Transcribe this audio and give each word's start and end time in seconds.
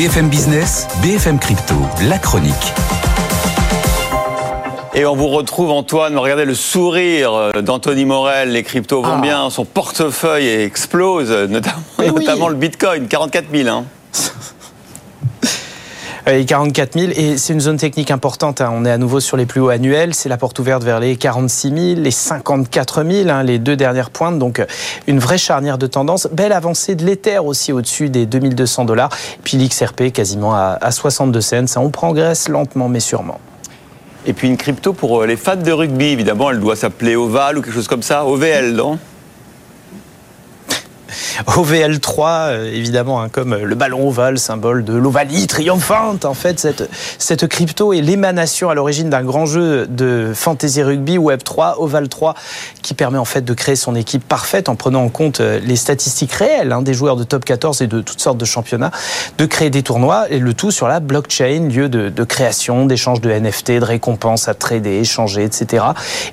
BFM 0.00 0.30
Business, 0.30 0.88
BFM 1.02 1.38
Crypto, 1.38 1.74
la 2.08 2.16
chronique. 2.16 2.54
Et 4.94 5.04
on 5.04 5.14
vous 5.14 5.28
retrouve 5.28 5.70
Antoine, 5.70 6.16
regardez 6.16 6.46
le 6.46 6.54
sourire 6.54 7.50
d'Anthony 7.62 8.06
Morel, 8.06 8.50
les 8.52 8.62
cryptos 8.62 9.02
vont 9.02 9.16
Ah. 9.18 9.20
bien, 9.20 9.50
son 9.50 9.66
portefeuille 9.66 10.48
explose, 10.48 11.30
notamment, 11.50 11.82
oui. 11.98 12.06
notamment 12.12 12.48
le 12.48 12.54
Bitcoin, 12.54 13.08
44 13.08 13.44
000. 13.54 13.68
Hein. 13.68 13.84
Et 16.26 16.44
44 16.44 16.98
000, 16.98 17.12
et 17.16 17.38
c'est 17.38 17.54
une 17.54 17.60
zone 17.60 17.78
technique 17.78 18.10
importante. 18.10 18.60
hein. 18.60 18.70
On 18.74 18.84
est 18.84 18.90
à 18.90 18.98
nouveau 18.98 19.20
sur 19.20 19.36
les 19.36 19.46
plus 19.46 19.60
hauts 19.60 19.70
annuels. 19.70 20.14
C'est 20.14 20.28
la 20.28 20.36
porte 20.36 20.58
ouverte 20.58 20.84
vers 20.84 21.00
les 21.00 21.16
46 21.16 21.68
000, 21.94 22.00
les 22.00 22.10
54 22.10 23.04
000, 23.04 23.28
hein, 23.30 23.42
les 23.42 23.58
deux 23.58 23.74
dernières 23.74 24.10
pointes. 24.10 24.38
Donc, 24.38 24.58
euh, 24.60 24.66
une 25.06 25.18
vraie 25.18 25.38
charnière 25.38 25.78
de 25.78 25.86
tendance. 25.86 26.28
Belle 26.30 26.52
avancée 26.52 26.94
de 26.94 27.04
l'Ether 27.04 27.38
aussi 27.38 27.72
au-dessus 27.72 28.10
des 28.10 28.26
2200 28.26 28.84
dollars. 28.84 29.08
Puis 29.44 29.56
l'XRP 29.56 30.12
quasiment 30.12 30.54
à, 30.54 30.78
à 30.80 30.90
62 30.90 31.40
cents. 31.40 31.66
Ça, 31.66 31.80
on 31.80 31.90
progresse 31.90 32.48
lentement 32.48 32.88
mais 32.88 33.00
sûrement. 33.00 33.40
Et 34.26 34.34
puis 34.34 34.48
une 34.48 34.58
crypto 34.58 34.92
pour 34.92 35.22
euh, 35.22 35.26
les 35.26 35.36
fans 35.36 35.56
de 35.56 35.72
rugby, 35.72 36.06
évidemment, 36.06 36.50
elle 36.50 36.60
doit 36.60 36.76
s'appeler 36.76 37.16
Oval 37.16 37.56
ou 37.58 37.62
quelque 37.62 37.74
chose 37.74 37.88
comme 37.88 38.02
ça, 38.02 38.26
OVL, 38.26 38.72
non? 38.74 38.98
OVL3, 41.46 42.50
euh, 42.50 42.72
évidemment, 42.72 43.22
hein, 43.22 43.28
comme 43.28 43.52
euh, 43.52 43.64
le 43.64 43.74
ballon 43.74 44.06
ovale, 44.06 44.38
symbole 44.38 44.84
de 44.84 44.94
l'ovalie 44.94 45.46
triomphante. 45.46 46.24
En 46.24 46.34
fait, 46.34 46.60
cette, 46.60 46.88
cette 47.18 47.46
crypto 47.46 47.92
est 47.92 48.00
l'émanation 48.00 48.70
à 48.70 48.74
l'origine 48.74 49.10
d'un 49.10 49.22
grand 49.22 49.46
jeu 49.46 49.86
de 49.86 50.32
fantasy 50.34 50.82
rugby 50.82 51.18
Web3, 51.18 51.74
Oval 51.78 52.08
3, 52.08 52.34
qui 52.82 52.94
permet 52.94 53.18
en 53.18 53.24
fait 53.24 53.42
de 53.42 53.54
créer 53.54 53.76
son 53.76 53.94
équipe 53.94 54.26
parfaite 54.26 54.68
en 54.68 54.76
prenant 54.76 55.02
en 55.04 55.08
compte 55.08 55.40
euh, 55.40 55.60
les 55.60 55.76
statistiques 55.76 56.32
réelles 56.32 56.72
hein, 56.72 56.82
des 56.82 56.94
joueurs 56.94 57.16
de 57.16 57.24
top 57.24 57.44
14 57.44 57.82
et 57.82 57.86
de 57.86 58.00
toutes 58.00 58.20
sortes 58.20 58.38
de 58.38 58.44
championnats, 58.44 58.90
de 59.38 59.46
créer 59.46 59.70
des 59.70 59.82
tournois 59.82 60.30
et 60.30 60.38
le 60.38 60.54
tout 60.54 60.70
sur 60.70 60.88
la 60.88 61.00
blockchain, 61.00 61.68
lieu 61.68 61.88
de, 61.88 62.08
de 62.08 62.24
création, 62.24 62.86
d'échange 62.86 63.20
de 63.20 63.30
NFT, 63.30 63.72
de 63.72 63.84
récompenses 63.84 64.48
à 64.48 64.54
trader, 64.54 64.98
échanger, 64.98 65.44
etc. 65.44 65.84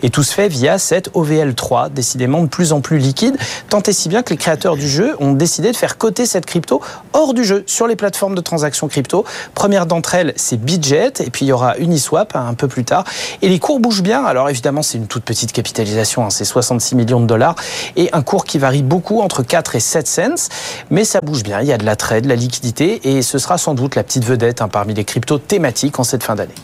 Et 0.03 0.09
tout 0.09 0.23
se 0.23 0.33
fait 0.33 0.47
via 0.47 0.77
cette 0.77 1.11
OVL3, 1.13 1.91
décidément 1.91 2.43
de 2.43 2.47
plus 2.47 2.73
en 2.73 2.81
plus 2.81 2.97
liquide, 2.97 3.37
tant 3.69 3.81
et 3.81 3.93
si 3.93 4.09
bien 4.09 4.23
que 4.23 4.31
les 4.31 4.37
créateurs 4.37 4.75
du 4.75 4.87
jeu 4.87 4.96
ont 5.19 5.33
décidé 5.33 5.71
de 5.71 5.75
faire 5.75 5.97
coter 5.97 6.25
cette 6.25 6.45
crypto 6.45 6.81
hors 7.13 7.33
du 7.33 7.43
jeu 7.43 7.63
sur 7.65 7.87
les 7.87 7.95
plateformes 7.95 8.35
de 8.35 8.41
transactions 8.41 8.87
crypto. 8.87 9.25
Première 9.53 9.85
d'entre 9.85 10.15
elles, 10.15 10.33
c'est 10.35 10.57
Bitget, 10.57 11.13
et 11.19 11.29
puis 11.29 11.45
il 11.45 11.49
y 11.49 11.51
aura 11.51 11.77
Uniswap 11.77 12.35
hein, 12.35 12.45
un 12.47 12.53
peu 12.53 12.67
plus 12.67 12.83
tard. 12.83 13.03
Et 13.41 13.49
les 13.49 13.59
cours 13.59 13.79
bougent 13.79 14.03
bien. 14.03 14.23
Alors 14.23 14.49
évidemment, 14.49 14.81
c'est 14.81 14.97
une 14.97 15.07
toute 15.07 15.23
petite 15.23 15.51
capitalisation, 15.51 16.25
hein, 16.25 16.29
c'est 16.29 16.45
66 16.45 16.95
millions 16.95 17.19
de 17.19 17.27
dollars, 17.27 17.55
et 17.95 18.09
un 18.13 18.21
cours 18.21 18.45
qui 18.45 18.57
varie 18.57 18.83
beaucoup 18.83 19.21
entre 19.21 19.43
4 19.43 19.75
et 19.75 19.79
7 19.79 20.07
cents, 20.07 20.49
mais 20.89 21.03
ça 21.03 21.19
bouge 21.21 21.43
bien. 21.43 21.61
Il 21.61 21.67
y 21.67 21.73
a 21.73 21.77
de 21.77 21.85
la 21.85 21.95
trade, 21.95 22.23
de 22.23 22.29
la 22.29 22.35
liquidité, 22.35 23.15
et 23.17 23.21
ce 23.21 23.37
sera 23.37 23.57
sans 23.57 23.73
doute 23.73 23.95
la 23.95 24.03
petite 24.03 24.25
vedette 24.25 24.61
hein, 24.61 24.67
parmi 24.67 24.93
les 24.93 25.05
cryptos 25.05 25.39
thématiques 25.39 25.99
en 25.99 26.03
cette 26.03 26.23
fin 26.23 26.35
d'année. 26.35 26.55